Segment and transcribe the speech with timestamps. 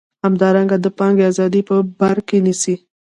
[0.25, 2.75] همدارنګه د پانګې ازادي په بر کې نیسي.